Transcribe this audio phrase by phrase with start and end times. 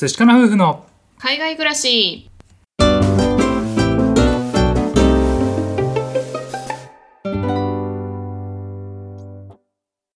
[0.00, 0.86] 寿司かな夫婦の
[1.18, 2.30] 海外暮らし。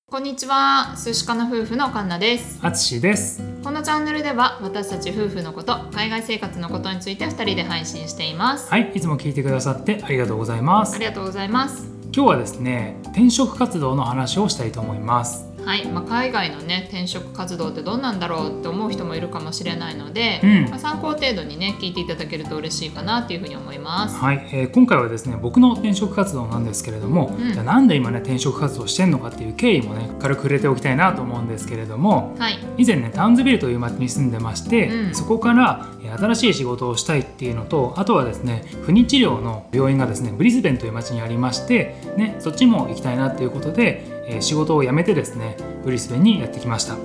[0.07, 0.95] こんにちは。
[0.97, 2.61] 寿司かな夫婦のカンナです。
[2.63, 3.43] あつしです。
[3.65, 8.71] このチャンネルでは私たち夫婦のこと海外生活のことについて2人で配信しています。
[8.71, 10.95] はいいつも聞いてくださってありがとうございます。
[10.95, 12.03] ありがとうございます。
[12.15, 20.71] 今日はですね転職活動の話をしたいと思いますはい、まあ、海外のね転職活動ってどんなんだろうって思う人もいるかもしれないので、うん。
[20.71, 24.17] まあ、参考程度にね聞いていただけると嬉しいかなっていうふうに思います。
[24.17, 27.53] はい、えー今回はですね僕の転職活動なんですけれども、うん。
[27.53, 32.59] じゃあなんで今ね転職活動してんのかっていう経緯もね軽く触れておきたいなと思うんですけれどもはい。
[32.79, 35.15] 以前ねタウンズビルという町に住んでまして、うん。
[35.15, 46.97] そこからえー新しい仕事をしたいっていうのとあとはですね不妊治療の病院がですねブリスベンという町にありまして、ね、そっちも行きたいなっていうことで、えー仕事を辞めてですねブリスベンにやってきました。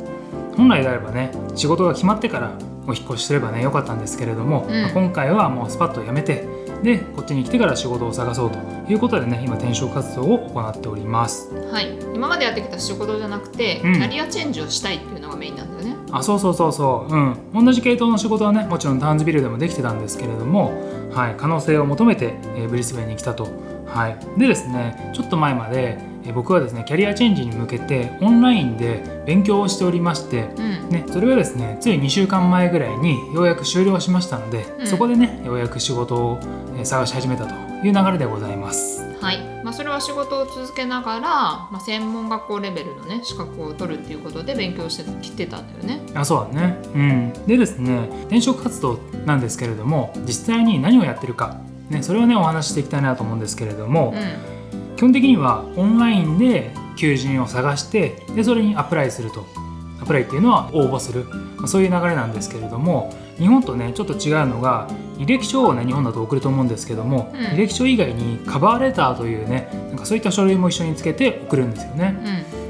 [0.56, 2.52] 本来であればね仕事が決まってから
[2.88, 4.82] お引っ越しすればね良かったんですけれども、うん。
[4.82, 6.48] まあ今回はもうスパッと辞めて
[6.84, 11.54] でこっちに来てから仕事を探そうということでね今転職活動を行っております。
[11.72, 13.94] はい、今までやってきた仕事じゃなくて、うん。
[13.94, 15.96] キャリアチェンジをしたいっていうのがメインなんだよね。
[16.12, 17.14] あそうそうそうそう。
[17.14, 17.18] う
[17.62, 17.66] ん。
[17.66, 20.72] 同じ系統の仕事はねもちろんタウンズビルでもできてたんですけれども、
[21.14, 23.48] はい、可能性を求めて、えーブリスベンに来たと、
[23.88, 34.88] はい、でですねちょっと前まで、えー僕はですねキャリアチェンジに向けてオンラインで勉強をしておりましてうん、ね、それがですねつい2週間前ぐらいにようやく終了しましたので、うん。
[34.88, 36.40] そこでねようやく仕事を
[36.76, 39.08] えー探し始めたという流れでございます。
[39.22, 46.02] はい、まあ、それは仕事を続けながら、まあ、専門学校レベルのね資格を取るっていうことで勉強してきてたんだよね。
[46.14, 59.46] あそうだね、うん、でですね転職活動なんですけれども実際に何をやってるか、ね、それをねお話ししていきたいなと思うんですけれども、う基本的にはオンラインで求人を探してでそれにアプライすると。
[60.00, 61.26] アプライっていうのは応募する。
[61.58, 67.40] まあそういう流れなんですけれども日本とねちょっと違うのが履歴書をね日本だと送ると思うんですけども、うん。
[67.40, 72.12] 履歴書以外にカバーレターというねなんかそういった書類も一緒につけて送るんですよね。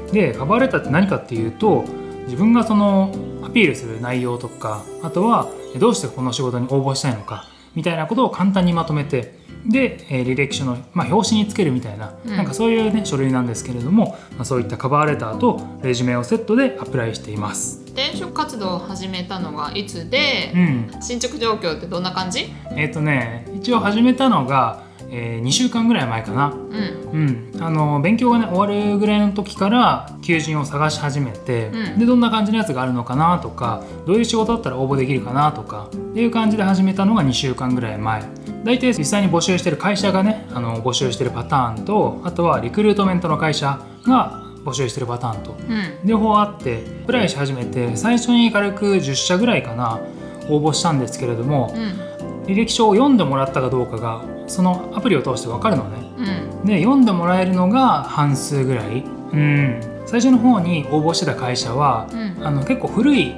[0.04, 1.84] ん、うん、でカバーレターって何かっていうと
[2.24, 7.46] 自分がそのアピールする内容とかあとはえどうしてこの仕事に応募したいのか
[7.78, 17.82] みたいなことを簡単にまとめてで、えー履歴書の、まあ、表紙につけるみたいな,、うんなんかそういう、ね、書類なんですけれども、まあ、そういったカバーレターとレジュメをセットでアプライしています。
[17.86, 22.52] 転職活動を始めたのがいつでう、ん進捗状況ってどんな感じ？
[22.76, 26.46] えっ、とね一応始めたのが、え2週間ぐらい前かな。
[26.48, 31.98] うんうん、あの勉強がね終わるぐらいの時から求人を探し始めて、うん。
[31.98, 38.22] でどんな感じのやつがあるのかなとかどういう仕事だったら応募できるかなとかっていう感じで始めたのが2週間ぐらい前。
[38.64, 46.08] 大体実際に募集してる会社がねあの募集してるパターンとあとはリクルートメントの会社が募集してるパターンとうん。
[46.08, 50.00] 両方あってアプライし始めて最初に軽く10社ぐらいかな
[50.50, 52.08] 応募したんですけれどもうん。
[52.48, 56.07] 履歴書を読んでもらったかどうかがそのアプリを通して分かるのね。
[56.68, 62.46] うんで読んでもらえるのが半数ぐらい、うん、最初の方に応募してた会社はうん。
[62.46, 63.34] あの結構古い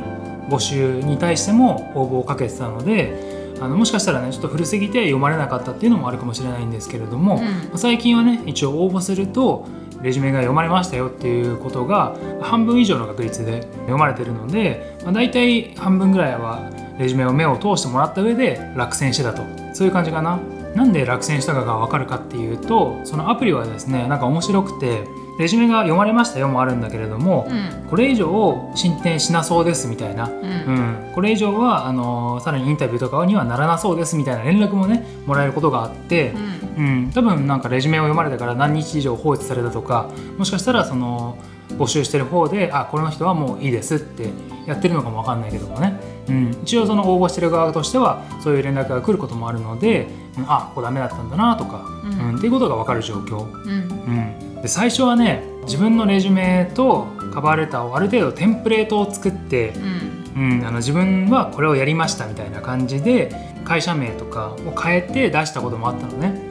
[0.48, 7.44] 募集に対しても応募をかけてたのであのもしかしたらねちょっと古すぎて読まれなかったっていうのもあるかもしれないんですけれども、うん。
[7.44, 9.66] まあ最近はね一応応募すると
[10.02, 19.42] レジュメが読まれましたよっていうことが半分以上の確率で読まれてるので、まあ、大体半分ぐらいはレジュメを目を通してもらった上で落選してたと。
[19.74, 20.40] そういう感じかな。
[20.74, 25.04] なんで落選したかが分かるかっていうとそのアプリはですねなんか面白くて
[25.40, 27.88] レジュメが読まれましたよもあるんだけれども、うん。
[27.88, 31.10] これ以上進展しなそうですみたいな、ううん。
[31.10, 36.34] ん、これ以上はあのさらにインタビューとかにはならなそうですみたいな連絡もねもらえることがあって
[36.76, 36.84] う、ん。
[36.84, 41.38] うん、多分なんかレジュメを読まれてから何日以上放置されたとかもしかしたらその
[41.78, 44.30] 募集してる方であこの人はもういいですって
[44.66, 50.06] やってるのかもわかんないけどもね、うん、一応その応募してる側としてはそういう連絡が来ることもあるので、
[50.38, 52.28] うん、あここダメだったんだなとか、うん。
[52.30, 52.36] うん。
[52.36, 53.44] っていうことがわかる状況。
[53.44, 54.54] うん。
[54.54, 60.20] うん、で最初はね自分のレジュメとカバーレターをある程度テンプレートを作って、うん。
[60.36, 63.34] うん、あの自分はこれをやりましたみたいな感じで
[63.64, 66.48] 会社名とかを変えて出したこともあったのね。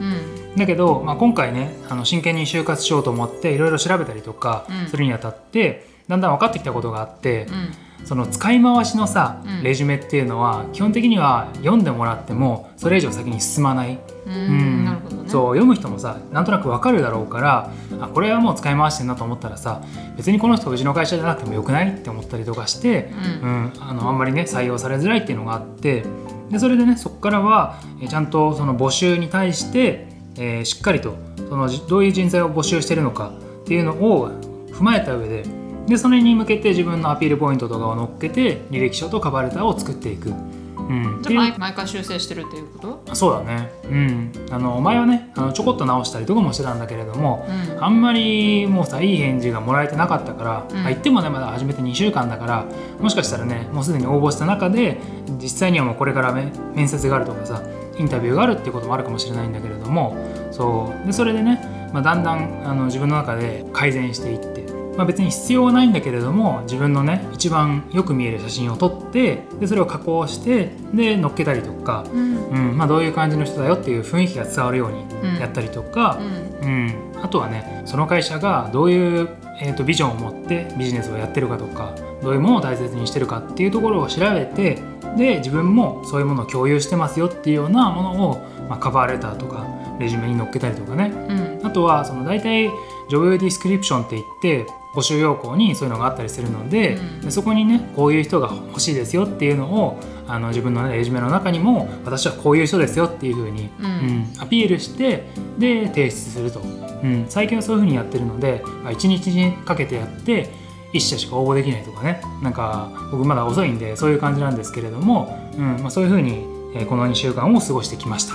[0.52, 4.88] うんだけど、まあ、今回ねあの真剣に就活しようと思っていろいろ調べたりとかうん。
[4.88, 8.06] するにあたって、だんだん分かってきたことがあって、うん。
[8.06, 9.62] その使い回しのさうん。
[9.62, 13.98] レジュメっていうのは基本的には読んでもらってもそれ以上先に進まない。
[14.26, 14.82] ううん。
[14.82, 15.28] んなるほどね。
[15.28, 17.70] そう読む人もさなんとなくわかるだろうから
[18.00, 19.82] あこれはもう使い回してんなと思ったらさ
[20.16, 23.12] 別にこの人うちの会社じゃなくてもよくないって思ったりとかして、
[23.42, 26.04] ううんんあのあんまりね採用されづらいっていうのがあって
[26.50, 31.16] でそれでねそこからはえちゃんとその募集に対して、えーしっかりと
[31.48, 33.32] そのじどういう人材を募集してるのか
[33.62, 34.30] っていうのを
[34.72, 35.46] 踏まえた上でう
[35.82, 40.32] ん、でそれに向けて自分のアピールポイントとかを乗っけて履歴書とカバーレターを作っていく。
[40.78, 43.14] うん、じゃあ毎毎回修正してるっていうこと？
[43.14, 47.84] そうだね、うん、あの前はねあのちょこっと直したりとかもしてたんだけれども、うん。
[47.84, 50.78] あんまりもうさいい返事がもらえてなかったから、うん。
[50.84, 52.66] あ言ってもねまだ始めて2週間だから
[52.98, 54.98] もしかしたらねもうすでに応募した中で
[55.40, 57.62] 実際にはもうこれからめ面接があるとかさ
[58.00, 60.16] インタビューがあるっていうこともあるかもしれないんだけれども
[60.50, 61.06] そう。
[61.06, 64.60] でそれでね、まあ、だんだんあの自分の中で改善していって。
[64.96, 72.48] まあ、別に必要はないんだけれども自分のね一番よく見える写真を撮ってでそれを加工してで載っけたりとか、うん。
[72.50, 76.18] うんまあ、どういう感じの人だよっていう雰囲気が伝わるようにやったりとか、
[76.62, 76.68] うん。
[76.68, 76.94] うん。
[77.22, 79.28] あとはねその会社がどういう、
[79.60, 84.78] えー、とビジョンを持ってビジネスをやってるかとかどういうものを大切にしてるかっていうところを調べて
[85.16, 89.66] で自分もそういうものを共有してますよっていうようなものを、まあ、カバーレターとか
[89.98, 91.12] レジュメに載っけたりとかね。
[91.28, 91.66] うん。
[91.66, 92.70] あとはその大体
[93.08, 97.20] ジョブディスクリプションって言って募集要項にそういうのがあったりするので,、うん。
[97.20, 103.86] でそこにねこういう人が欲しいですよっていうのをあの自分の、ね、レジュメの中にも私はこういう人ですよっていうふうに、うん。
[103.86, 105.26] うんアピールして
[105.58, 110.48] で提出すると、うん、最近はそういうふうにやってるので1日にかけてやって
[110.92, 112.20] 1社しか応募できないとかね。
[112.42, 118.34] なんか僕まだ遅いんでそういう感じなんですけれども、うんまあ、そういうふうに、えーこの2週間を過ごしてきました。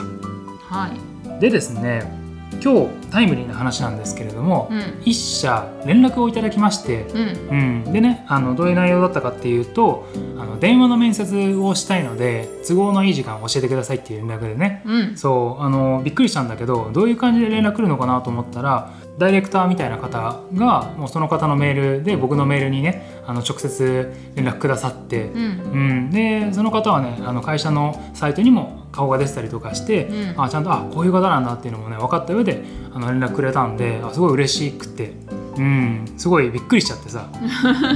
[0.69, 1.39] はい。
[1.39, 2.25] でですね
[2.63, 5.01] 今日タイムリーな話なんですけれども、うん。
[5.03, 7.83] 一社連絡をいただきまして、うん。
[7.85, 14.83] うん、でねあのどういう内容だったかっていうとあの電話の面接をしたいので都合のいい時間を教えてくださいっていう連絡でね。
[14.85, 15.17] うん。
[15.17, 25.39] そうあのびっくりしたんだけどどういう感じで連絡来るのかなと思ったらダイレクターみたいな方がもうその方のメールで僕のメールにねあの直接連絡くださって、うん。
[25.39, 30.41] うん、でその方はねあの会社のサイトにも顔が出てたりとかして、うん。
[30.41, 32.63] あちゃんとあこういう方なんだっていうのもね分かった上で
[32.93, 35.13] あの連絡くれたんであすごい嬉しくて、
[35.57, 37.37] うん、すごいびっくりしちゃってさ、 う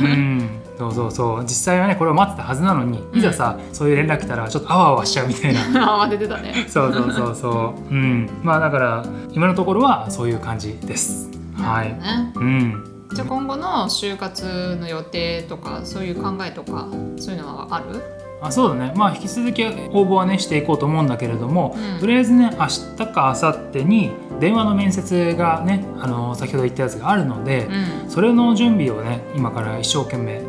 [0.01, 0.49] ん、
[0.79, 1.41] そうそうそう。
[1.41, 5.99] 実際はねこれを待ってたはずなのにいざさ、そういう連絡来たらちょっとあわあわしちゃうみたいな。
[6.05, 6.53] 慌ててたね。
[6.69, 9.03] そうそうそうそう、うん、まあだから
[9.33, 11.29] 今のところはそういう感じです。
[11.57, 12.83] はい、ねうん、
[13.13, 16.87] じゃあ今後の就活の予定とかそういう考えとか
[17.17, 18.01] そういうのはある？
[18.41, 18.93] あそうだね。
[18.95, 19.67] まあ引き続き応
[20.05, 21.99] 募はねしていこうと思うんだけれども、うん。
[21.99, 27.67] とりあえずね明日か明後日に電話の面接がねあの先ほど言ったやつがあるので、
[28.05, 28.09] うん。
[28.09, 30.41] それの準備をね今から一生懸命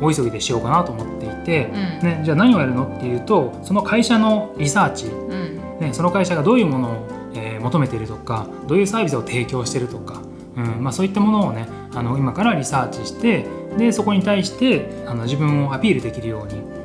[0.00, 1.74] 大急ぎでしようかなと思っていて、うん。
[1.74, 5.60] ね、じゃあ何をやるのっていうとその会社のリサーチ、うん。
[5.80, 10.22] ね、その会社がどういうものを、えー求めているとかどういうサービスを提供しているとか、
[10.56, 13.46] うんまあ、そういったものをねあの今からリサーチして
[13.76, 16.75] でそこに対してあの自分をアピールできるように、うん、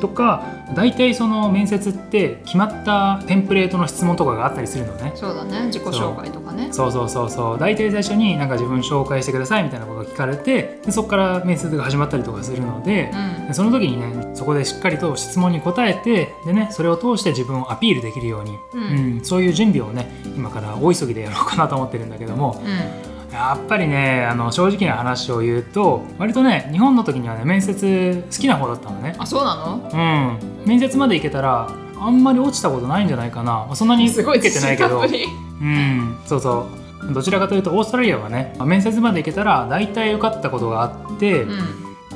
[0.00, 0.44] とか
[0.74, 5.12] 大体その面接って決まったテンプレートの質問とかがあったりするのね。
[5.14, 5.66] そうだね。
[5.66, 6.68] 自己紹介とかね。
[6.72, 6.92] そう。
[6.92, 13.46] そうそうそう大体最初になんか自分紹介してくださいみたいなことを聞かれてでそこから面接が始まったりとかするので、うん。
[13.48, 18.82] でその時にねそこでしっかりと質問に答えてでねそれを通して自分をアピールできるように、うん。
[18.82, 19.24] うん。
[19.24, 22.60] そういう準備をね今から大急ぎでやろうかなと思ってるんだけども。
[22.64, 23.09] うん
[23.40, 29.16] やっぱりねあの正直な話を言うと割とね日本の時にはね面接好きな方だったのね。
[29.18, 29.90] あそうなの？
[29.92, 35.00] うん、面接まで行けたらあんまり落ちたことないんじゃないかな、まあそんなにすごい受けてないけど。
[35.00, 36.68] うん、そうそ
[37.08, 37.12] う。
[37.14, 41.56] どちらかというとオーストラリアはね面接まで行けたら大体受かったことがあって、ぷり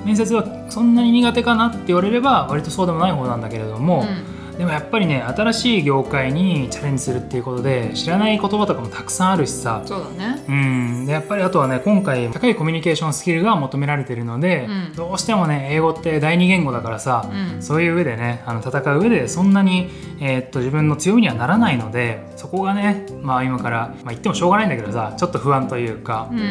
[0.04, 9.82] 面接はそんなに苦手かなって言われれば割とそうでもない方なんだけれども、うんうんでもやっぱりね新しい業界にチャレンジするっていうことで知らない言葉とかもたくさんあるしさ。
[9.84, 10.44] そうだね。
[10.48, 11.06] うん。
[11.06, 14.92] でやっぱりあとはね今回高いコミュニケーションスキルが求められてるので、うん。
[14.94, 17.62] どうしてもね英語って第二言語だからさ、うん。
[17.62, 19.90] そういう上でねあの戦う上でそんなに、
[20.20, 26.38] えーっと自分の強みにはならないのでそこがねまあ今から、まあ、言ってもしょうがないんだけどさちょっと不安というかう、ん。
[26.38, 26.42] う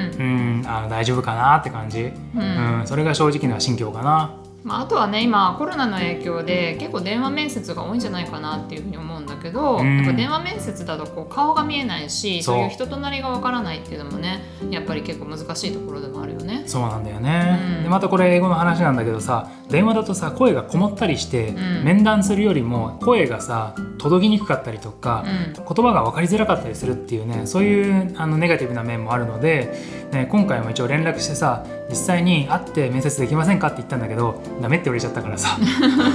[0.62, 2.80] ん、あの大丈夫かなって感じ、うん。
[2.80, 2.88] うん。
[2.88, 4.43] それが正直な心境かな。
[4.64, 9.98] まあ、あとはね今コロナの影響で結構電話面接が多いんじゃないかなっていうふうに思うんだけど、うん。
[9.98, 12.58] やっぱ電話面接だとこう顔が見えないしそう。
[12.60, 16.64] いう人となりがわからないっていうのもねやっぱり結構難しいところでもあるよね。
[16.66, 17.84] そうなんだよね、うん。
[17.84, 21.84] でまたこれ英語の話なんだけどさ電話だとさ声がこもったりして、ん。
[21.84, 29.74] 面談するよりも声がさ届きにくかったりとか、うん言葉が分かりづらかったりするっていうねそういうあのネガティブな面もあるので、
[30.12, 35.58] ね、今回も一応連絡してさ実際に会って面接できませんかって言ったんだけどダメって言われちゃったからさ、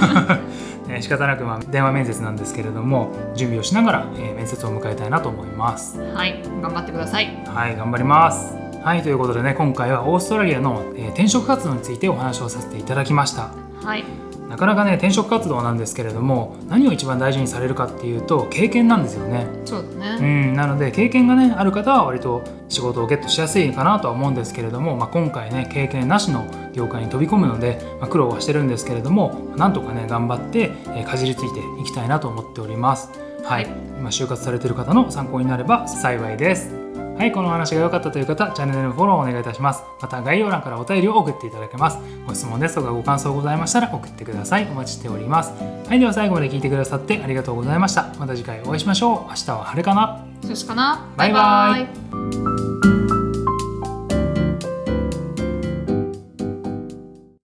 [0.87, 5.99] ね、仕方なくまあ電話面接なんですけれども準備をしながら、えー面接を迎えたいなと思います。
[6.13, 7.37] はい頑張ってください。
[7.45, 8.55] はい、頑張ります。
[8.83, 13.49] はい、ということでね、今回はオーストラリアの、えー転職活動についてお話をさせていただきました。
[13.83, 19.47] はいなかなかね転職活動なんですけれども何を一番大事にされるかっていうと経験なんですよね。
[19.63, 33.09] そうだうね、ん、なので経験がねある方は割と仕事をゲットしやすいかなとは思うんですけれども、まあ、今回ね経験なしの業界に飛び込むので、まあ、苦労はしてるんですけれどもなんとかね頑張って、えーかじりついていきたいなと思っております。
[33.43, 36.78] はい、今就活されている方の参考になれば幸いです。
[37.19, 39.83] はい、このお話が良かったという方、チャンネルのフォローをお願いいたします。
[40.01, 41.97] また概要欄からお便りを送っていただけます。
[42.25, 44.65] ご質問ですとかご感想ございましたら送ってください。
[44.71, 45.51] お待ちしております。
[45.51, 48.03] はい、では最後まで聞いてくださってありがとうございました。
[48.17, 49.19] また次回お会いしましょう。
[49.31, 52.58] 明日は晴れかなそしかなバイバイバイバイ